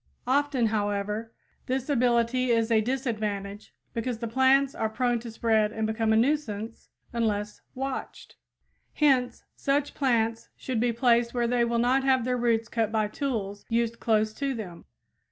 [0.25, 1.31] Often, however,
[1.67, 6.15] this ability is a disadvantage, because the plants are prone to spread and become a
[6.15, 8.35] nuisance unless watched.
[8.93, 13.09] Hence such plants should be placed where they will not have their roots cut by
[13.09, 14.85] tools used close to them.